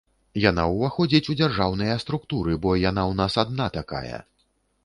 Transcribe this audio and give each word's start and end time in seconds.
Яна 0.43 0.63
ўваходзіць 0.75 1.21
ў 1.21 1.33
дзяржаўныя 1.41 1.99
структуры, 2.05 2.57
бо 2.65 2.73
яна 2.89 3.03
ў 3.11 3.21
нас 3.21 3.33
адна 3.45 3.65
такая. 3.79 4.17